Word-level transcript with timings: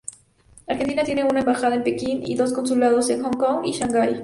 Argentina 0.67 1.03
tiene 1.03 1.25
una 1.25 1.41
embajada 1.41 1.75
en 1.75 1.83
Pekín 1.83 2.23
y 2.25 2.33
dos 2.33 2.53
consulados 2.53 3.11
en 3.11 3.21
Hong 3.21 3.33
Kong 3.37 3.65
y 3.65 3.73
Shanghai. 3.73 4.19